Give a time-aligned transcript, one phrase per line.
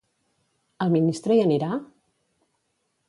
[0.85, 1.69] El ministre hi anirà?